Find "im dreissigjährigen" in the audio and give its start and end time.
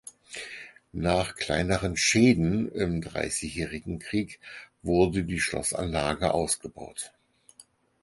2.71-3.99